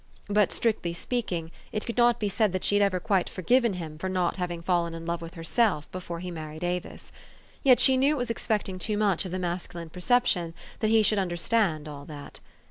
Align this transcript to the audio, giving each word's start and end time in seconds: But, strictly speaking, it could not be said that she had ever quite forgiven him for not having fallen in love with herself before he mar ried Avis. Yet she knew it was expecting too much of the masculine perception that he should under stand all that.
But, 0.29 0.51
strictly 0.51 0.93
speaking, 0.95 1.51
it 1.71 1.85
could 1.85 1.95
not 1.95 2.19
be 2.19 2.27
said 2.27 2.53
that 2.53 2.63
she 2.63 2.73
had 2.73 2.81
ever 2.81 2.99
quite 2.99 3.29
forgiven 3.29 3.73
him 3.73 3.99
for 3.99 4.09
not 4.09 4.37
having 4.37 4.63
fallen 4.63 4.95
in 4.95 5.05
love 5.05 5.21
with 5.21 5.35
herself 5.35 5.91
before 5.91 6.21
he 6.21 6.31
mar 6.31 6.47
ried 6.49 6.63
Avis. 6.63 7.11
Yet 7.61 7.79
she 7.79 7.97
knew 7.97 8.15
it 8.15 8.17
was 8.17 8.31
expecting 8.31 8.79
too 8.79 8.97
much 8.97 9.25
of 9.25 9.31
the 9.31 9.37
masculine 9.37 9.91
perception 9.91 10.55
that 10.79 10.89
he 10.89 11.03
should 11.03 11.19
under 11.19 11.37
stand 11.37 11.87
all 11.87 12.05
that. 12.05 12.39